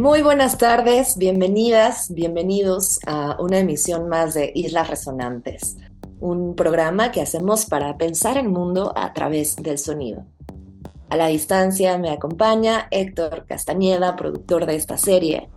Muy 0.00 0.22
buenas 0.22 0.56
tardes, 0.56 1.18
bienvenidas, 1.18 2.14
bienvenidos 2.14 3.00
a 3.06 3.36
una 3.38 3.58
emisión 3.58 4.08
más 4.08 4.32
de 4.32 4.50
Islas 4.54 4.88
Resonantes, 4.88 5.76
un 6.20 6.56
programa 6.56 7.12
que 7.12 7.20
hacemos 7.20 7.66
para 7.66 7.98
pensar 7.98 8.38
el 8.38 8.48
mundo 8.48 8.94
a 8.96 9.12
través 9.12 9.56
del 9.56 9.76
sonido. 9.76 10.24
A 11.10 11.18
la 11.18 11.26
distancia 11.26 11.98
me 11.98 12.08
acompaña 12.08 12.88
Héctor 12.90 13.44
Castañeda, 13.46 14.16
productor 14.16 14.64
de 14.64 14.76
esta 14.76 14.96
serie. 14.96 15.50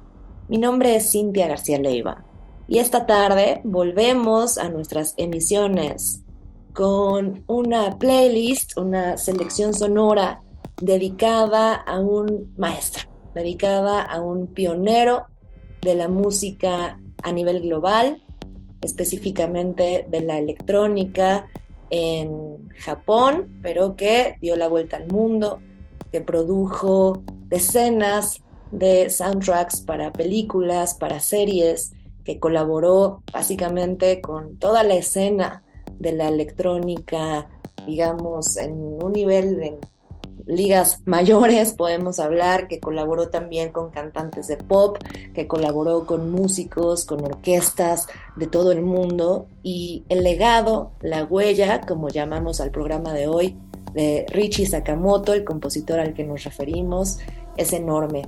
Mi 0.50 0.58
nombre 0.58 0.98
es 0.98 1.10
Cintia 1.10 1.48
García 1.48 1.80
Leiva 1.80 2.26
y 2.68 2.80
esta 2.80 3.06
tarde 3.06 3.62
volvemos 3.64 4.58
a 4.58 4.68
nuestras 4.68 5.14
emisiones 5.16 6.22
con 6.74 7.46
una 7.48 7.98
playlist, 7.98 8.78
una 8.78 9.16
selección 9.16 9.74
sonora 9.74 10.42
dedicada 10.82 11.76
a 11.76 12.02
un 12.02 12.54
maestro 12.58 13.13
dedicada 13.34 14.02
a 14.02 14.22
un 14.22 14.48
pionero 14.48 15.28
de 15.82 15.96
la 15.96 16.08
música 16.08 17.00
a 17.22 17.32
nivel 17.32 17.62
global, 17.62 18.22
específicamente 18.82 20.06
de 20.10 20.22
la 20.22 20.38
electrónica 20.38 21.48
en 21.90 22.70
Japón, 22.80 23.60
pero 23.62 23.96
que 23.96 24.38
dio 24.42 24.56
la 24.56 24.68
vuelta 24.68 24.98
al 24.98 25.08
mundo, 25.08 25.60
que 26.12 26.22
produjo 26.22 27.24
decenas 27.48 28.42
de 28.72 29.10
soundtracks 29.10 29.82
para 29.82 30.12
películas, 30.12 30.96
para 30.96 31.20
series, 31.20 31.94
que 32.24 32.40
colaboró 32.40 33.22
básicamente 33.32 34.22
con 34.22 34.58
toda 34.58 34.84
la 34.84 34.96
escena 34.96 35.64
de 36.00 36.14
la 36.14 36.30
electrónica, 36.30 37.50
digamos, 37.86 38.58
en 38.58 38.74
un 38.74 39.12
nivel 39.12 39.58
de 39.58 39.78
ligas 40.46 41.02
mayores 41.06 41.74
podemos 41.74 42.20
hablar, 42.20 42.68
que 42.68 42.80
colaboró 42.80 43.30
también 43.30 43.72
con 43.72 43.92
cantantes 43.92 44.48
de 44.48 44.58
pop, 44.58 44.98
que 45.34 45.48
colaboró 45.48 46.06
con 46.06 46.32
músicos, 46.32 47.06
con 47.06 47.24
orquestas 47.24 48.08
de 48.36 48.48
todo 48.48 48.72
el 48.72 48.82
mundo. 48.82 49.48
Y 49.64 50.04
el 50.10 50.24
legado, 50.24 50.92
la 51.02 51.24
huella, 51.24 51.82
como 51.82 52.10
llamamos 52.10 52.62
al 52.62 52.72
programa 52.72 53.14
de 53.14 53.28
hoy, 53.28 53.58
de 53.94 54.26
Richie 54.30 54.66
Sakamoto, 54.66 55.34
el 55.34 55.44
compositor 55.44 56.00
al 56.00 56.14
que 56.14 56.24
nos 56.24 56.44
referimos, 56.44 57.20
es 57.58 57.74
enorme. 57.74 58.24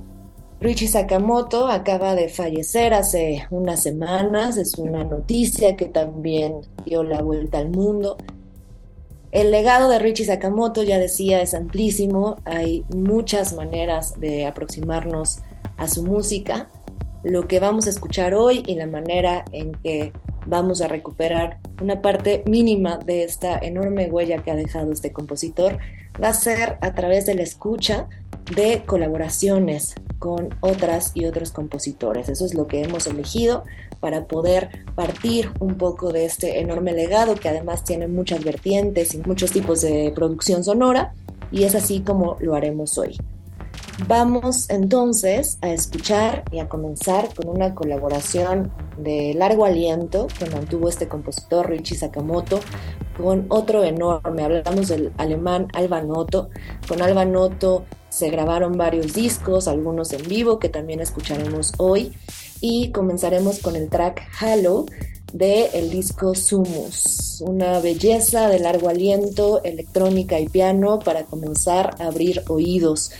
Richie 0.60 0.88
Sakamoto 0.88 1.66
acaba 1.66 2.14
de 2.14 2.28
fallecer 2.28 2.94
hace 2.94 3.46
unas 3.50 3.82
semanas, 3.82 4.56
es 4.56 4.78
una 4.78 5.04
noticia 5.04 5.76
que 5.76 5.86
también 5.86 6.62
dio 6.84 7.02
la 7.02 7.20
vuelta 7.20 7.58
al 7.58 7.70
mundo 7.70 8.16
el 9.36 9.50
legado 9.50 9.90
de 9.90 9.98
Richie 9.98 10.24
Sakamoto, 10.24 10.82
ya 10.82 10.98
decía, 10.98 11.42
es 11.42 11.52
amplísimo, 11.52 12.36
hay 12.46 12.86
muchas 12.94 13.52
maneras 13.52 14.18
de 14.18 14.46
aproximarnos 14.46 15.40
a 15.76 15.88
su 15.88 16.04
música. 16.04 16.70
Lo 17.22 17.46
que 17.46 17.60
vamos 17.60 17.86
a 17.86 17.90
escuchar 17.90 18.32
hoy 18.32 18.62
y 18.66 18.76
la 18.76 18.86
manera 18.86 19.44
en 19.52 19.72
que 19.72 20.14
vamos 20.46 20.80
a 20.80 20.88
recuperar 20.88 21.58
una 21.82 22.00
parte 22.00 22.44
mínima 22.46 22.96
de 22.96 23.24
esta 23.24 23.58
enorme 23.58 24.06
huella 24.10 24.42
que 24.42 24.52
ha 24.52 24.56
dejado 24.56 24.90
este 24.90 25.12
compositor 25.12 25.80
va 26.22 26.28
a 26.28 26.32
ser 26.32 26.78
a 26.80 26.94
través 26.94 27.26
de 27.26 27.34
la 27.34 27.42
escucha 27.42 28.08
de 28.54 28.84
colaboraciones 28.86 29.96
con 30.18 30.54
otras 30.60 31.10
y 31.12 31.26
otros 31.26 31.52
compositores. 31.52 32.30
Eso 32.30 32.46
es 32.46 32.54
lo 32.54 32.66
que 32.66 32.82
hemos 32.82 33.06
elegido 33.06 33.64
para 34.00 34.26
poder 34.26 34.84
partir 34.94 35.50
un 35.60 35.76
poco 35.76 36.12
de 36.12 36.24
este 36.24 36.60
enorme 36.60 36.92
legado 36.92 37.34
que 37.34 37.48
además 37.48 37.84
tiene 37.84 38.08
muchas 38.08 38.42
vertientes 38.44 39.14
y 39.14 39.18
muchos 39.18 39.50
tipos 39.50 39.80
de 39.82 40.12
producción 40.14 40.64
sonora 40.64 41.14
y 41.50 41.64
es 41.64 41.74
así 41.74 42.00
como 42.00 42.36
lo 42.40 42.54
haremos 42.54 42.98
hoy. 42.98 43.16
Vamos 44.06 44.68
entonces 44.68 45.56
a 45.62 45.70
escuchar 45.70 46.44
y 46.52 46.58
a 46.58 46.68
comenzar 46.68 47.34
con 47.34 47.48
una 47.48 47.74
colaboración 47.74 48.70
de 48.98 49.32
largo 49.34 49.64
aliento 49.64 50.26
que 50.38 50.50
mantuvo 50.50 50.90
este 50.90 51.08
compositor 51.08 51.70
Richie 51.70 51.96
Sakamoto 51.96 52.60
con 53.16 53.46
otro 53.48 53.84
enorme. 53.84 54.42
Hablamos 54.44 54.88
del 54.88 55.12
alemán 55.16 55.68
Alba 55.72 56.02
Noto. 56.02 56.50
Con 56.86 57.00
Alba 57.00 57.24
Noto 57.24 57.86
se 58.10 58.28
grabaron 58.28 58.76
varios 58.76 59.14
discos, 59.14 59.66
algunos 59.66 60.12
en 60.12 60.28
vivo 60.28 60.58
que 60.58 60.68
también 60.68 61.00
escucharemos 61.00 61.72
hoy 61.78 62.12
y 62.60 62.90
comenzaremos 62.90 63.58
con 63.60 63.76
el 63.76 63.88
track 63.88 64.22
Halo 64.40 64.86
de 65.32 65.66
el 65.74 65.90
disco 65.90 66.34
Sumus, 66.34 67.42
una 67.44 67.80
belleza 67.80 68.48
de 68.48 68.58
largo 68.58 68.88
aliento, 68.88 69.62
electrónica 69.64 70.40
y 70.40 70.48
piano 70.48 70.98
para 70.98 71.24
comenzar 71.24 71.94
a 71.98 72.06
abrir 72.06 72.42
oídos. 72.48 73.10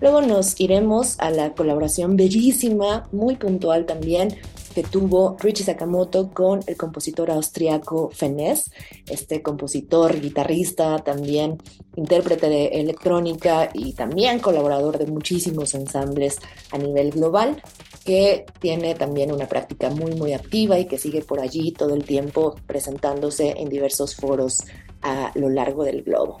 Luego 0.00 0.22
nos 0.22 0.58
iremos 0.60 1.16
a 1.18 1.30
la 1.30 1.52
colaboración 1.54 2.16
bellísima, 2.16 3.08
muy 3.12 3.36
puntual 3.36 3.84
también, 3.84 4.36
que 4.78 4.84
tuvo 4.84 5.36
Richie 5.40 5.64
Sakamoto 5.64 6.30
con 6.30 6.60
el 6.68 6.76
compositor 6.76 7.32
austriaco 7.32 8.10
Fenez, 8.10 8.70
este 9.08 9.42
compositor, 9.42 10.20
guitarrista, 10.20 11.00
también 11.00 11.58
intérprete 11.96 12.48
de 12.48 12.66
electrónica 12.66 13.70
y 13.74 13.94
también 13.94 14.38
colaborador 14.38 14.96
de 14.98 15.06
muchísimos 15.06 15.74
ensambles 15.74 16.38
a 16.70 16.78
nivel 16.78 17.10
global 17.10 17.60
que 18.04 18.46
tiene 18.60 18.94
también 18.94 19.32
una 19.32 19.48
práctica 19.48 19.90
muy 19.90 20.14
muy 20.14 20.32
activa 20.32 20.78
y 20.78 20.86
que 20.86 20.96
sigue 20.96 21.22
por 21.22 21.40
allí 21.40 21.72
todo 21.72 21.96
el 21.96 22.04
tiempo 22.04 22.54
presentándose 22.68 23.54
en 23.56 23.70
diversos 23.70 24.14
foros 24.14 24.62
a 25.02 25.32
lo 25.34 25.48
largo 25.48 25.82
del 25.82 26.04
globo. 26.04 26.40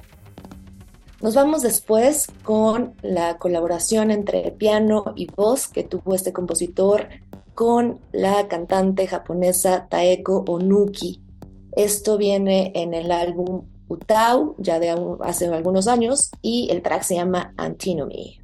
Nos 1.20 1.34
vamos 1.34 1.62
después 1.62 2.28
con 2.44 2.94
la 3.02 3.36
colaboración 3.38 4.12
entre 4.12 4.52
piano 4.52 5.12
y 5.16 5.26
voz 5.26 5.66
que 5.66 5.82
tuvo 5.82 6.14
este 6.14 6.32
compositor 6.32 7.08
con 7.58 7.98
la 8.12 8.46
cantante 8.46 9.08
japonesa 9.08 9.88
Taeko 9.88 10.44
Onuki. 10.46 11.20
Esto 11.72 12.16
viene 12.16 12.70
en 12.76 12.94
el 12.94 13.10
álbum 13.10 13.64
Utau, 13.88 14.54
ya 14.58 14.78
de 14.78 14.94
hace 15.22 15.48
algunos 15.48 15.88
años, 15.88 16.30
y 16.40 16.68
el 16.70 16.82
track 16.82 17.02
se 17.02 17.16
llama 17.16 17.54
Antinomy. 17.56 18.38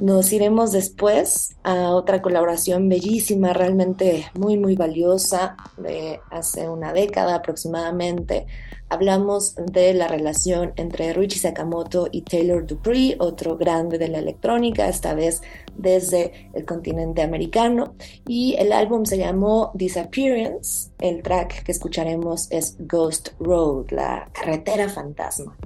Nos 0.00 0.32
iremos 0.32 0.70
después 0.70 1.56
a 1.64 1.90
otra 1.90 2.22
colaboración 2.22 2.88
bellísima, 2.88 3.52
realmente 3.52 4.26
muy, 4.38 4.56
muy 4.56 4.76
valiosa, 4.76 5.56
de 5.76 6.20
hace 6.30 6.68
una 6.68 6.92
década 6.92 7.34
aproximadamente. 7.34 8.46
Hablamos 8.90 9.56
de 9.56 9.94
la 9.94 10.06
relación 10.06 10.72
entre 10.76 11.12
Richie 11.14 11.40
Sakamoto 11.40 12.06
y 12.12 12.22
Taylor 12.22 12.64
Dupree, 12.64 13.16
otro 13.18 13.56
grande 13.56 13.98
de 13.98 14.06
la 14.06 14.18
electrónica, 14.18 14.88
esta 14.88 15.14
vez 15.14 15.42
desde 15.76 16.48
el 16.54 16.64
continente 16.64 17.22
americano. 17.22 17.94
Y 18.24 18.54
el 18.56 18.72
álbum 18.72 19.04
se 19.04 19.18
llamó 19.18 19.72
Disappearance. 19.74 20.92
El 21.00 21.24
track 21.24 21.64
que 21.64 21.72
escucharemos 21.72 22.46
es 22.52 22.76
Ghost 22.78 23.30
Road, 23.40 23.90
la 23.90 24.30
carretera 24.32 24.88
fantasma. 24.88 25.56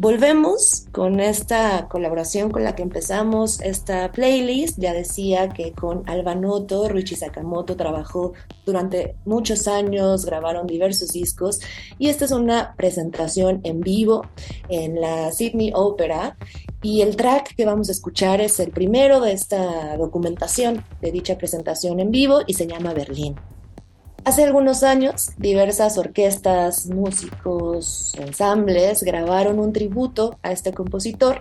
Volvemos 0.00 0.86
con 0.92 1.18
esta 1.18 1.88
colaboración 1.88 2.52
con 2.52 2.62
la 2.62 2.76
que 2.76 2.84
empezamos 2.84 3.60
esta 3.60 4.12
playlist. 4.12 4.78
Ya 4.78 4.92
decía 4.92 5.48
que 5.48 5.72
con 5.72 6.08
Alba 6.08 6.36
Noto, 6.36 6.88
Richie 6.88 7.16
Sakamoto 7.16 7.74
trabajó 7.74 8.32
durante 8.64 9.16
muchos 9.24 9.66
años, 9.66 10.24
grabaron 10.24 10.68
diversos 10.68 11.08
discos 11.08 11.58
y 11.98 12.10
esta 12.10 12.26
es 12.26 12.30
una 12.30 12.76
presentación 12.76 13.60
en 13.64 13.80
vivo 13.80 14.24
en 14.68 15.00
la 15.00 15.32
Sydney 15.32 15.72
Opera 15.74 16.36
y 16.80 17.00
el 17.00 17.16
track 17.16 17.56
que 17.56 17.66
vamos 17.66 17.88
a 17.88 17.92
escuchar 17.92 18.40
es 18.40 18.60
el 18.60 18.70
primero 18.70 19.20
de 19.20 19.32
esta 19.32 19.96
documentación 19.96 20.84
de 21.00 21.10
dicha 21.10 21.36
presentación 21.36 21.98
en 21.98 22.12
vivo 22.12 22.42
y 22.46 22.54
se 22.54 22.68
llama 22.68 22.94
Berlín. 22.94 23.34
Hace 24.28 24.44
algunos 24.44 24.82
años, 24.82 25.30
diversas 25.38 25.96
orquestas, 25.96 26.86
músicos, 26.88 28.14
ensambles 28.18 29.02
grabaron 29.02 29.58
un 29.58 29.72
tributo 29.72 30.38
a 30.42 30.52
este 30.52 30.74
compositor 30.74 31.38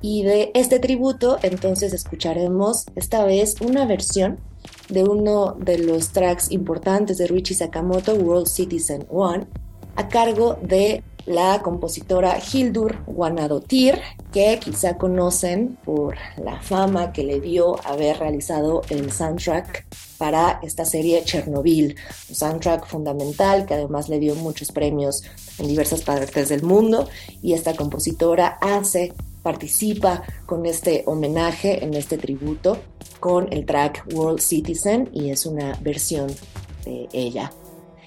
y 0.00 0.22
de 0.22 0.52
este 0.54 0.78
tributo 0.78 1.36
entonces 1.42 1.92
escucharemos 1.92 2.86
esta 2.94 3.24
vez 3.24 3.56
una 3.60 3.86
versión 3.86 4.38
de 4.88 5.02
uno 5.02 5.56
de 5.58 5.78
los 5.78 6.10
tracks 6.10 6.52
importantes 6.52 7.18
de 7.18 7.26
Richie 7.26 7.56
Sakamoto, 7.56 8.14
World 8.14 8.46
Citizen 8.46 9.04
One, 9.10 9.48
a 9.96 10.06
cargo 10.06 10.60
de 10.62 11.02
la 11.26 11.60
compositora 11.62 12.38
Hildur 12.40 13.04
Guanadotir, 13.06 14.00
que 14.32 14.58
quizá 14.58 14.96
conocen 14.96 15.76
por 15.84 16.16
la 16.42 16.60
fama 16.60 17.12
que 17.12 17.24
le 17.24 17.40
dio 17.40 17.76
haber 17.84 18.18
realizado 18.18 18.82
el 18.90 19.12
soundtrack 19.12 19.86
para 20.18 20.60
esta 20.62 20.84
serie 20.84 21.22
Chernobyl, 21.24 21.96
un 22.28 22.34
soundtrack 22.34 22.86
fundamental 22.86 23.66
que 23.66 23.74
además 23.74 24.08
le 24.08 24.18
dio 24.18 24.34
muchos 24.36 24.72
premios 24.72 25.24
en 25.58 25.68
diversas 25.68 26.02
partes 26.02 26.48
del 26.48 26.62
mundo 26.62 27.08
y 27.42 27.52
esta 27.52 27.74
compositora 27.74 28.58
hace 28.60 29.12
participa 29.42 30.22
con 30.44 30.66
este 30.66 31.04
homenaje 31.06 31.84
en 31.84 31.94
este 31.94 32.18
tributo 32.18 32.78
con 33.20 33.52
el 33.52 33.64
track 33.64 34.04
World 34.12 34.40
Citizen 34.40 35.08
y 35.12 35.30
es 35.30 35.46
una 35.46 35.78
versión 35.82 36.28
de 36.84 37.08
ella. 37.12 37.52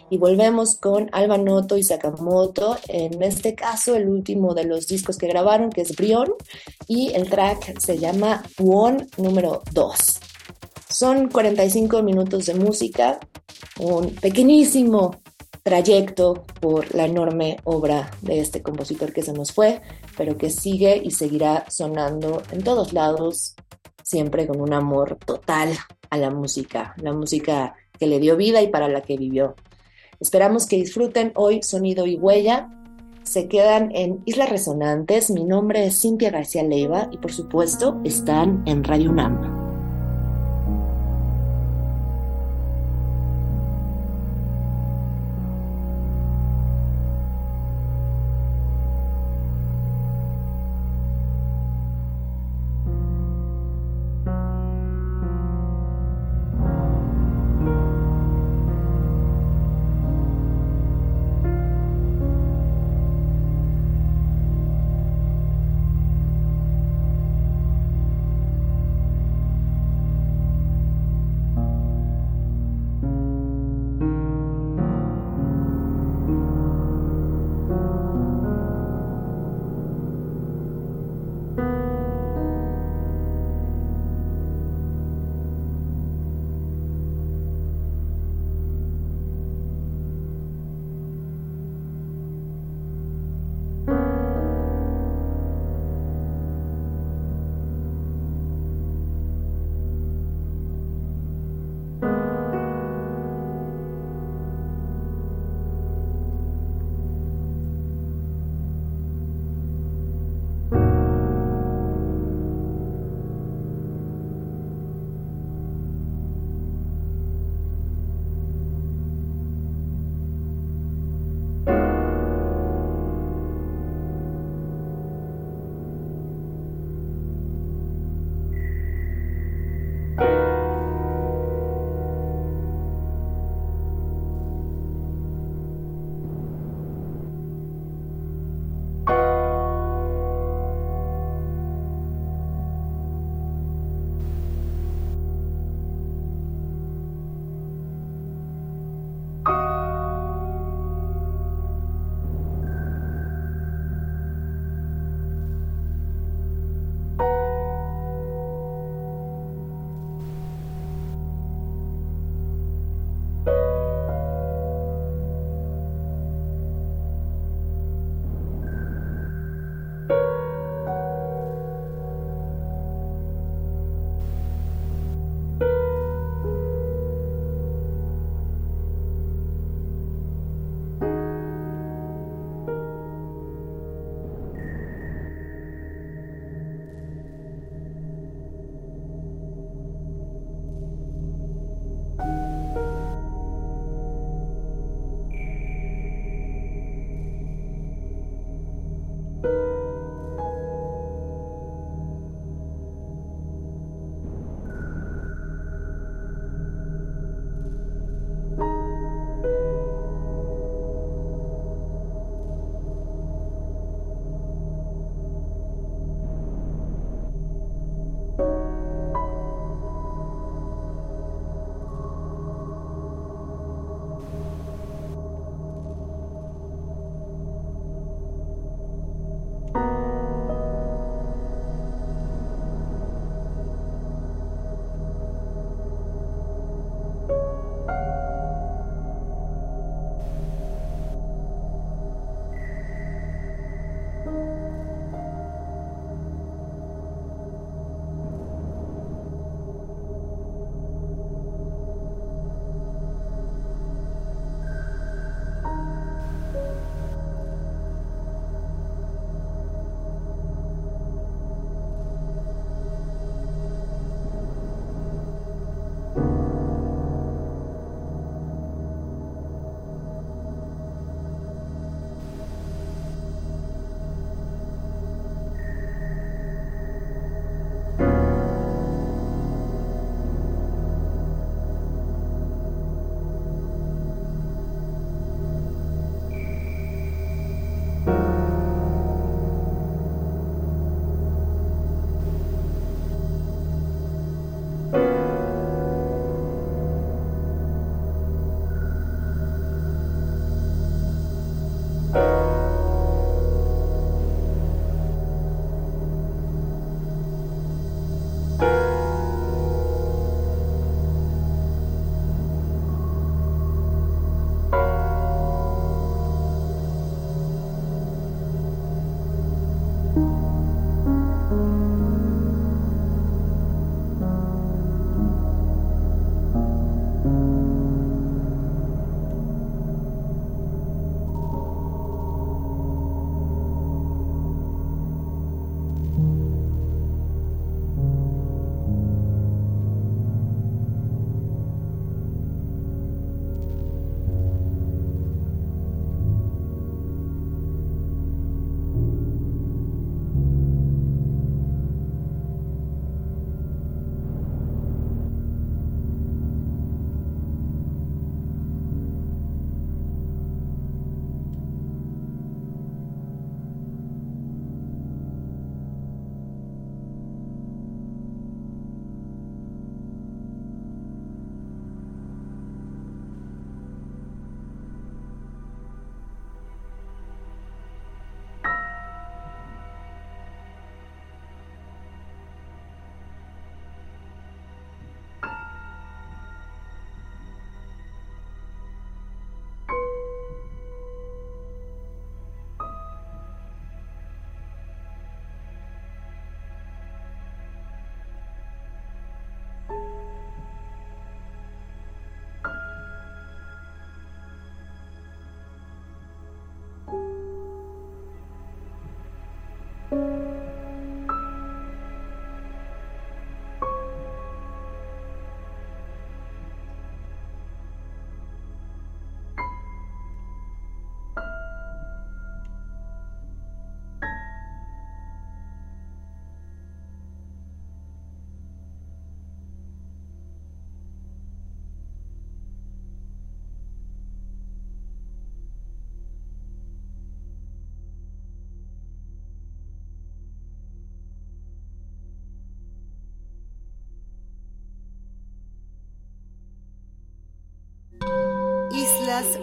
Y 0.09 0.17
volvemos 0.17 0.75
con 0.75 1.09
Alba 1.11 1.37
Noto 1.37 1.77
y 1.77 1.83
Sakamoto, 1.83 2.77
en 2.87 3.21
este 3.21 3.53
caso 3.53 3.95
el 3.95 4.09
último 4.09 4.53
de 4.53 4.63
los 4.63 4.87
discos 4.87 5.17
que 5.17 5.27
grabaron, 5.27 5.69
que 5.69 5.81
es 5.81 5.95
Brion, 5.95 6.33
y 6.87 7.13
el 7.13 7.29
track 7.29 7.79
se 7.79 7.97
llama 7.99 8.43
One 8.57 9.05
número 9.17 9.61
2. 9.71 10.19
Son 10.89 11.29
45 11.29 12.01
minutos 12.01 12.47
de 12.47 12.55
música, 12.55 13.19
un 13.79 14.15
pequeñísimo 14.15 15.21
trayecto 15.61 16.45
por 16.59 16.95
la 16.95 17.05
enorme 17.05 17.57
obra 17.65 18.09
de 18.21 18.39
este 18.39 18.63
compositor 18.63 19.13
que 19.13 19.21
se 19.21 19.33
nos 19.33 19.51
fue, 19.51 19.81
pero 20.17 20.35
que 20.35 20.49
sigue 20.49 20.99
y 21.03 21.11
seguirá 21.11 21.65
sonando 21.69 22.41
en 22.51 22.63
todos 22.63 22.93
lados, 22.93 23.55
siempre 24.01 24.47
con 24.47 24.59
un 24.59 24.73
amor 24.73 25.19
total 25.23 25.77
a 26.09 26.17
la 26.17 26.31
música, 26.31 26.95
la 26.97 27.13
música 27.13 27.75
que 27.99 28.07
le 28.07 28.19
dio 28.19 28.35
vida 28.35 28.61
y 28.63 28.69
para 28.69 28.87
la 28.87 29.01
que 29.01 29.17
vivió. 29.17 29.55
Esperamos 30.19 30.65
que 30.65 30.75
disfruten 30.75 31.31
hoy 31.35 31.61
Sonido 31.63 32.05
y 32.05 32.17
Huella. 32.17 32.69
Se 33.23 33.47
quedan 33.47 33.95
en 33.95 34.21
Islas 34.25 34.49
Resonantes. 34.49 35.29
Mi 35.29 35.45
nombre 35.45 35.85
es 35.85 36.01
Cintia 36.01 36.31
García 36.31 36.63
Leiva 36.63 37.07
y 37.11 37.17
por 37.17 37.31
supuesto 37.31 38.01
están 38.03 38.63
en 38.65 38.83
Radio. 38.83 39.13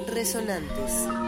Resonantes. 0.08 1.25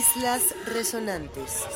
Islas 0.00 0.54
Resonantes. 0.64 1.66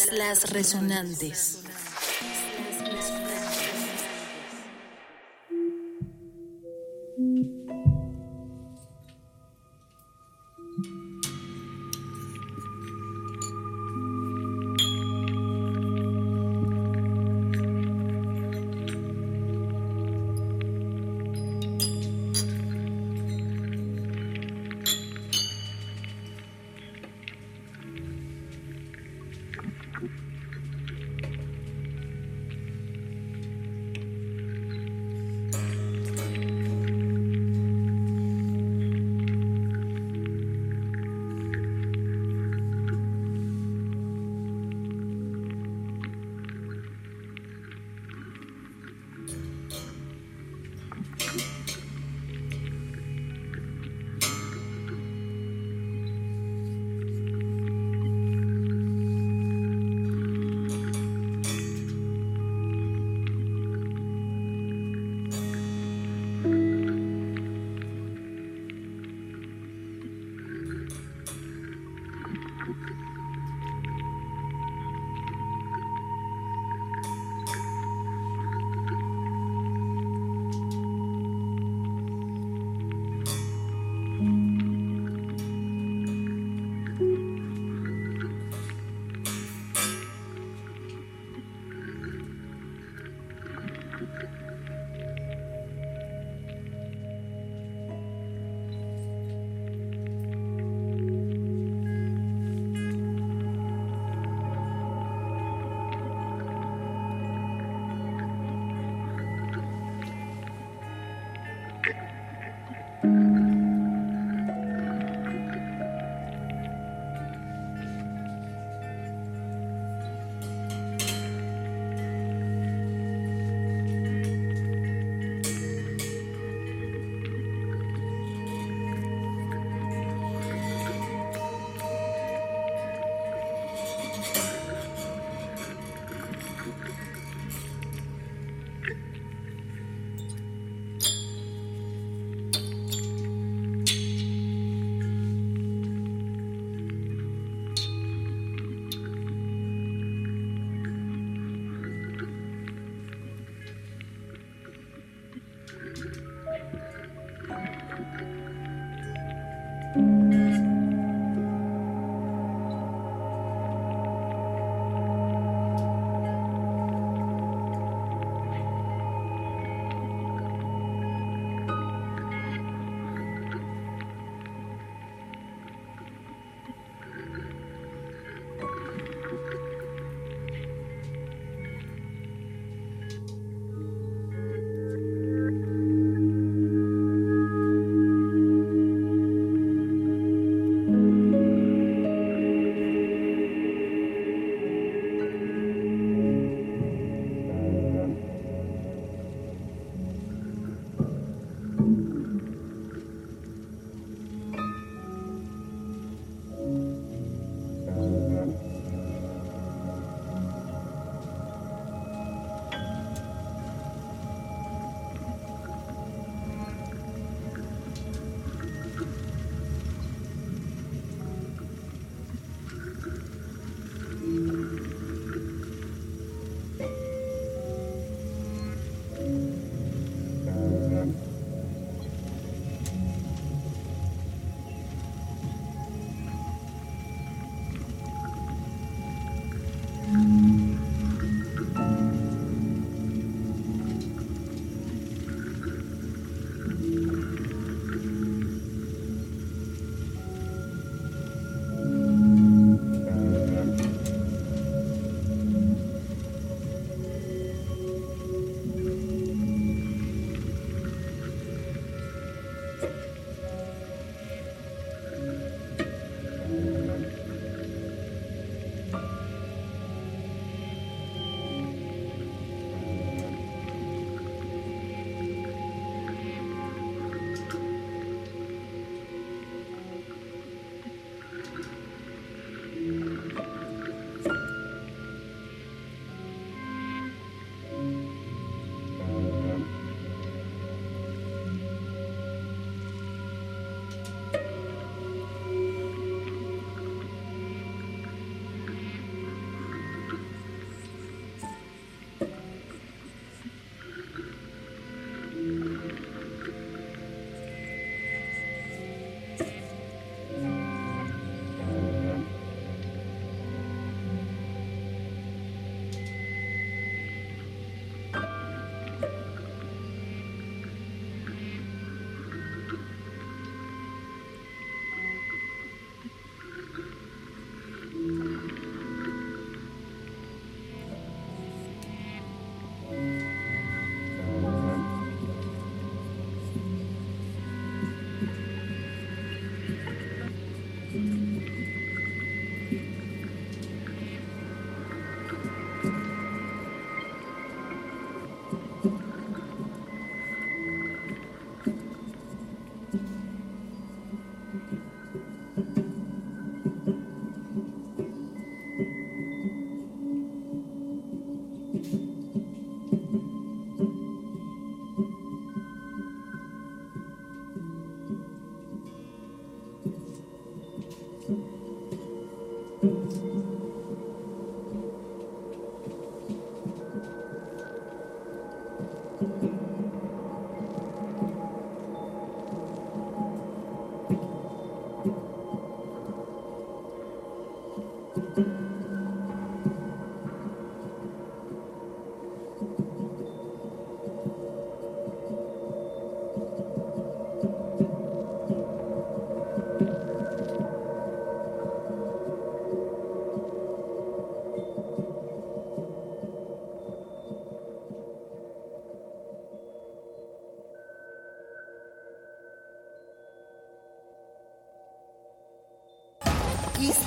Islas 0.00 0.44
Resonantes. 0.50 1.59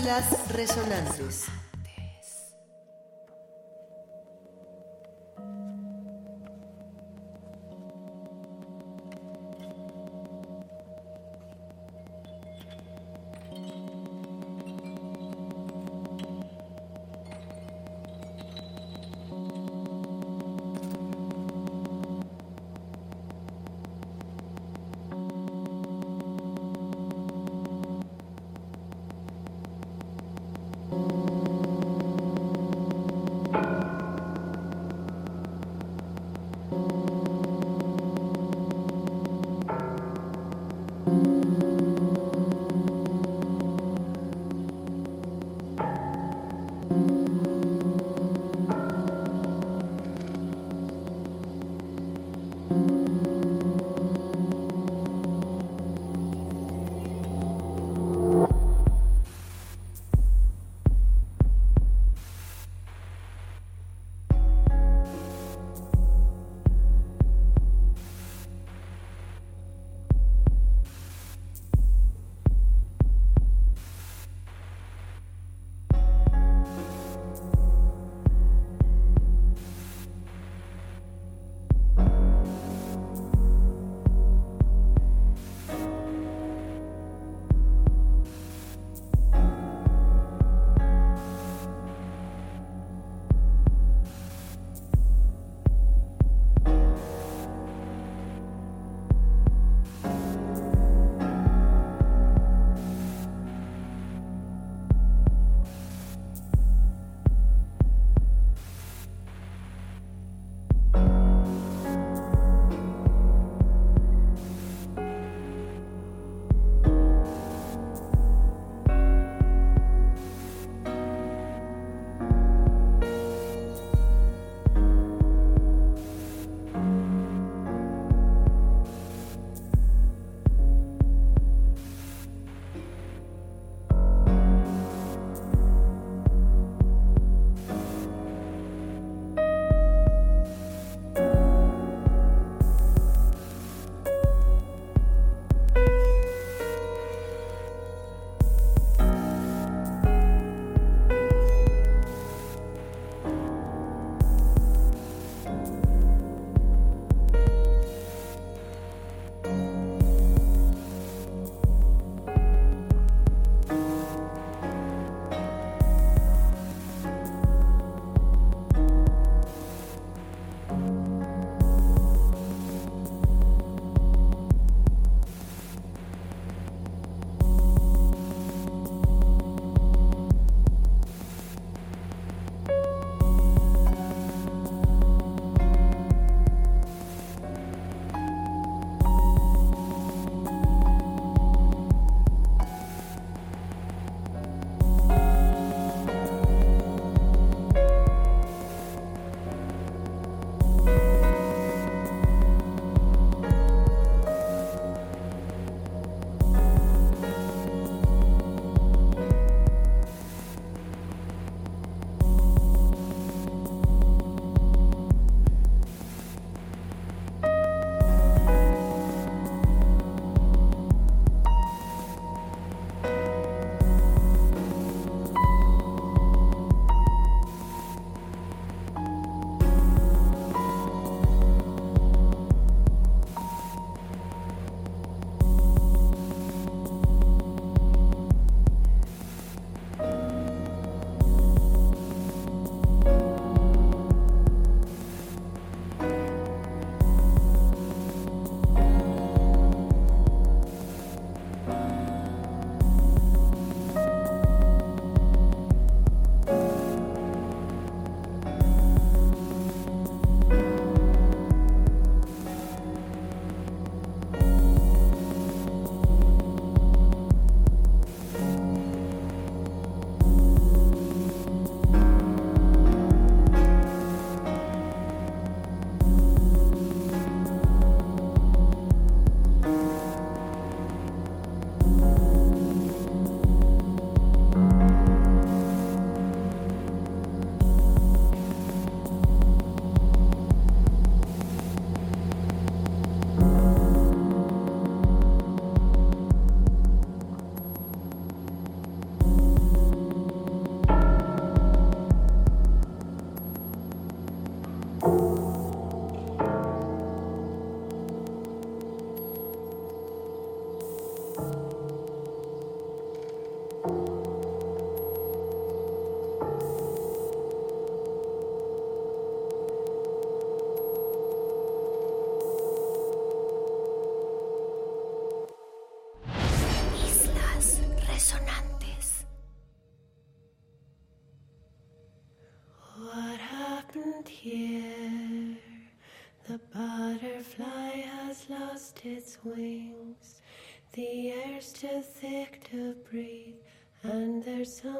Islas 0.04 0.26
Resonantes. 0.52 1.63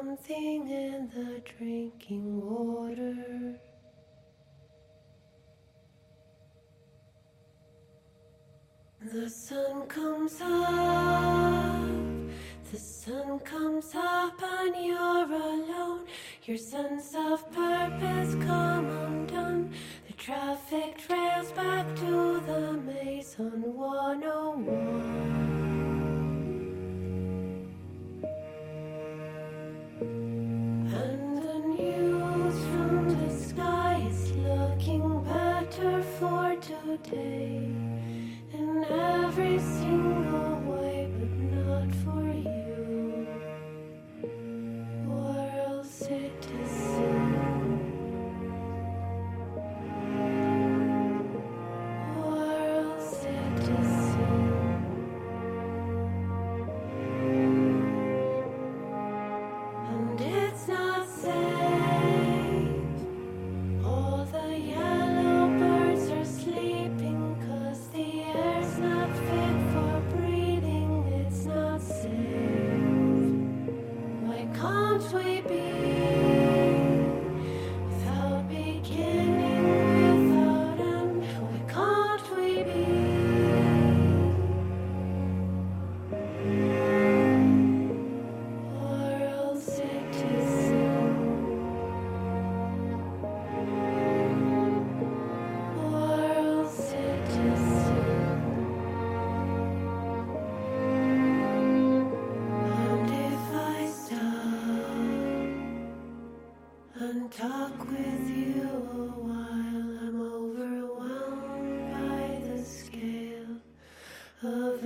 something 0.04 0.68
in 0.68 1.08
the 1.14 1.40
drinking 1.56 2.40
water. 2.40 3.58
The 9.00 9.30
sun 9.30 9.86
comes 9.86 10.40
up, 10.42 11.86
the 12.70 12.78
sun 12.78 13.38
comes 13.40 13.94
up, 13.94 14.42
and 14.42 14.76
you're 14.84 15.32
alone. 15.32 16.04
Your 16.44 16.58
sense 16.58 17.14
of 17.14 17.50
purpose 17.52 18.34
come 18.46 18.88
undone. 18.88 19.33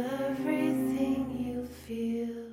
everything 0.01 1.25
you 1.39 1.67
feel. 1.67 2.53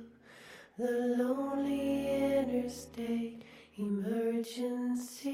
The 0.78 1.16
lonely 1.18 2.36
interstate 2.38 3.42
emergency. 3.76 5.32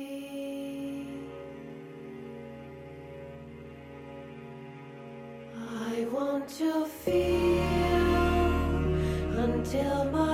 I 5.57 6.07
want 6.13 6.49
to 6.59 6.87
feel 6.87 7.13
until 9.47 10.05
my 10.11 10.32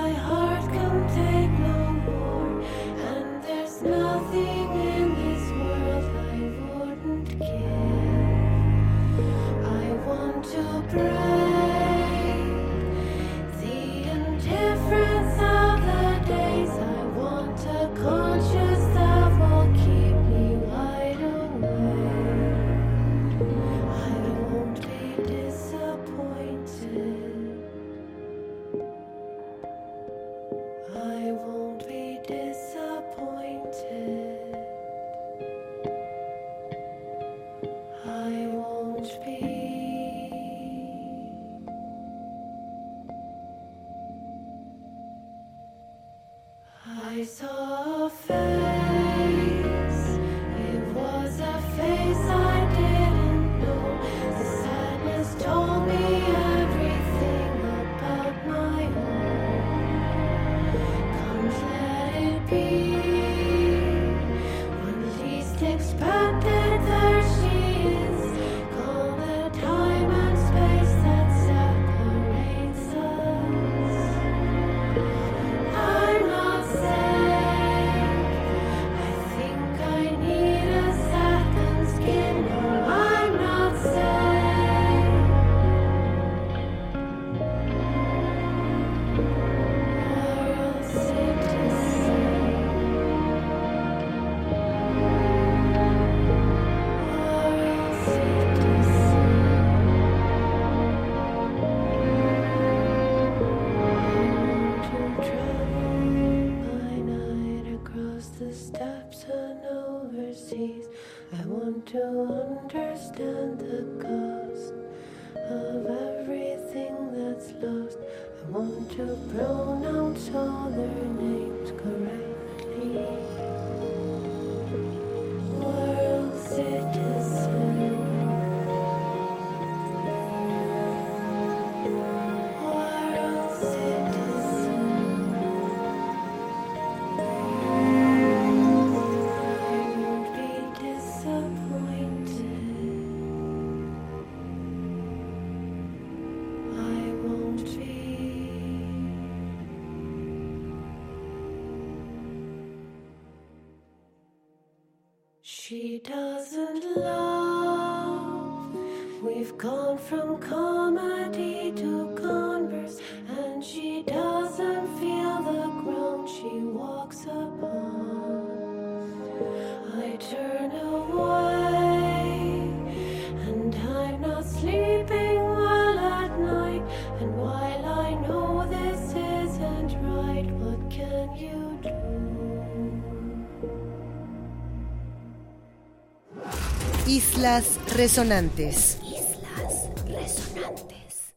Islas 187.07 187.79
Resonantes. 187.95 188.99
Islas 189.01 189.89
Resonantes. 190.05 191.33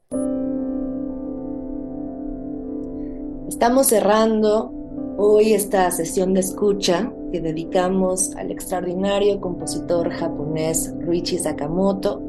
Estamos 3.48 3.86
cerrando 3.86 4.72
hoy 5.18 5.52
esta 5.54 5.88
sesión 5.92 6.34
de 6.34 6.40
escucha 6.40 7.12
que 7.32 7.40
dedicamos 7.40 8.36
al 8.36 8.50
extraordinario 8.50 9.40
compositor 9.40 10.10
japonés 10.10 10.94
Ruichi 11.00 11.38
Sakamoto 11.38 12.22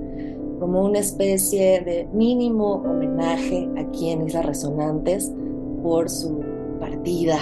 como 0.60 0.86
una 0.86 1.00
especie 1.00 1.82
de 1.82 2.08
mínimo 2.14 2.76
homenaje 2.76 3.70
aquí 3.78 4.12
en 4.12 4.26
Islas 4.26 4.46
Resonantes 4.46 5.32
por 5.84 6.10
su 6.10 6.42
partida. 6.80 7.38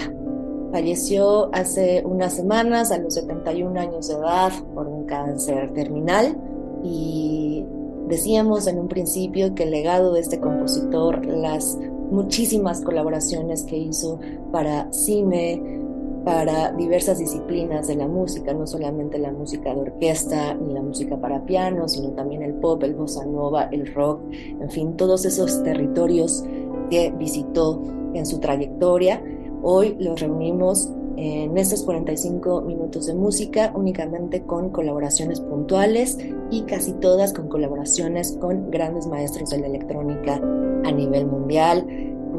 Falleció 0.71 1.53
hace 1.53 2.01
unas 2.03 2.33
semanas 2.33 2.91
a 2.91 2.97
los 2.97 3.13
71 3.13 3.79
años 3.79 4.07
de 4.07 4.15
edad 4.15 4.51
por 4.73 4.87
un 4.87 5.05
cáncer 5.05 5.71
terminal 5.73 6.35
y 6.83 7.63
decíamos 8.07 8.65
en 8.65 8.79
un 8.79 8.87
principio 8.87 9.53
que 9.53 9.63
el 9.63 9.71
legado 9.71 10.13
de 10.13 10.21
este 10.21 10.39
compositor, 10.39 11.23
las 11.25 11.77
muchísimas 12.09 12.81
colaboraciones 12.81 13.63
que 13.63 13.77
hizo 13.77 14.19
para 14.51 14.91
cine, 14.91 15.80
para 16.23 16.71
diversas 16.71 17.19
disciplinas 17.19 17.87
de 17.87 17.95
la 17.95 18.07
música, 18.07 18.53
no 18.53 18.67
solamente 18.67 19.17
la 19.17 19.31
música 19.31 19.73
de 19.73 19.81
orquesta 19.81 20.53
ni 20.53 20.73
la 20.73 20.81
música 20.81 21.17
para 21.17 21.45
piano, 21.45 21.87
sino 21.87 22.09
también 22.11 22.43
el 22.43 22.53
pop, 22.55 22.83
el 22.83 22.93
bossa 22.93 23.25
nova, 23.25 23.69
el 23.71 23.93
rock, 23.93 24.21
en 24.31 24.69
fin, 24.69 24.95
todos 24.95 25.25
esos 25.25 25.63
territorios 25.63 26.43
que 26.89 27.11
visitó 27.17 27.81
en 28.13 28.25
su 28.25 28.39
trayectoria 28.39 29.21
Hoy 29.63 29.95
los 29.99 30.19
reunimos 30.19 30.89
en 31.17 31.55
estos 31.55 31.83
45 31.83 32.61
minutos 32.61 33.05
de 33.05 33.13
música 33.13 33.71
únicamente 33.75 34.41
con 34.41 34.71
colaboraciones 34.71 35.39
puntuales 35.39 36.17
y 36.49 36.63
casi 36.63 36.93
todas 36.93 37.31
con 37.31 37.47
colaboraciones 37.47 38.37
con 38.41 38.71
grandes 38.71 39.05
maestros 39.05 39.51
de 39.51 39.59
la 39.59 39.67
electrónica 39.67 40.41
a 40.83 40.91
nivel 40.91 41.27
mundial. 41.27 41.85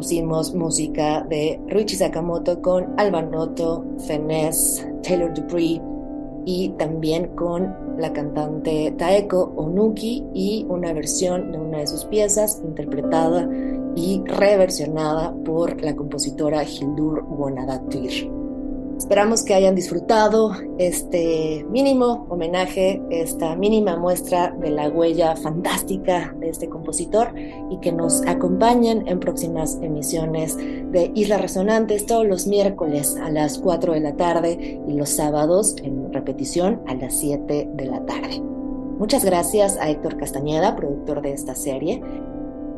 Pusimos 0.02 0.52
música 0.52 1.24
de 1.30 1.60
Ruichi 1.68 1.94
Sakamoto 1.94 2.60
con 2.60 2.92
Alba 2.98 3.22
Noto, 3.22 3.84
Taylor 5.04 5.32
Dupree 5.32 5.80
y 6.44 6.70
también 6.70 7.28
con 7.36 7.72
la 7.98 8.12
cantante 8.12 8.92
Taeko 8.98 9.52
Onuki 9.54 10.26
y 10.34 10.66
una 10.68 10.92
versión 10.92 11.52
de 11.52 11.58
una 11.58 11.78
de 11.78 11.86
sus 11.86 12.04
piezas 12.06 12.60
interpretada 12.64 13.48
y 13.94 14.20
reversionada 14.26 15.32
por 15.44 15.80
la 15.80 15.94
compositora 15.94 16.64
Hildur 16.64 17.22
Guanadatir. 17.22 18.41
Esperamos 19.02 19.42
que 19.42 19.52
hayan 19.52 19.74
disfrutado 19.74 20.52
este 20.78 21.66
mínimo 21.68 22.24
homenaje, 22.30 23.02
esta 23.10 23.56
mínima 23.56 23.96
muestra 23.96 24.52
de 24.52 24.70
la 24.70 24.88
huella 24.88 25.34
fantástica 25.34 26.32
de 26.38 26.50
este 26.50 26.68
compositor 26.68 27.34
y 27.36 27.78
que 27.80 27.90
nos 27.90 28.24
acompañen 28.28 29.08
en 29.08 29.18
próximas 29.18 29.76
emisiones 29.82 30.56
de 30.56 31.10
Islas 31.16 31.42
Resonantes 31.42 32.06
todos 32.06 32.24
los 32.24 32.46
miércoles 32.46 33.16
a 33.20 33.28
las 33.28 33.58
4 33.58 33.94
de 33.94 34.00
la 34.00 34.14
tarde 34.14 34.80
y 34.86 34.92
los 34.92 35.10
sábados 35.10 35.74
en 35.82 36.12
repetición 36.12 36.80
a 36.86 36.94
las 36.94 37.18
7 37.18 37.70
de 37.74 37.84
la 37.84 38.06
tarde. 38.06 38.40
Muchas 38.98 39.24
gracias 39.24 39.78
a 39.78 39.90
Héctor 39.90 40.16
Castañeda, 40.16 40.76
productor 40.76 41.22
de 41.22 41.32
esta 41.32 41.56
serie, 41.56 42.00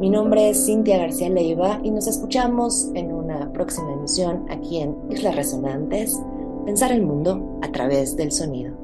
mi 0.00 0.10
nombre 0.10 0.50
es 0.50 0.66
Cintia 0.66 0.98
García 0.98 1.28
Leiva 1.28 1.80
y 1.82 1.90
nos 1.90 2.06
escuchamos 2.06 2.90
en 2.94 3.12
una 3.12 3.52
próxima 3.52 3.92
emisión 3.92 4.44
aquí 4.50 4.80
en 4.80 4.96
Islas 5.10 5.36
Resonantes, 5.36 6.20
Pensar 6.64 6.92
el 6.92 7.02
Mundo 7.02 7.58
a 7.62 7.70
través 7.70 8.16
del 8.16 8.32
sonido. 8.32 8.83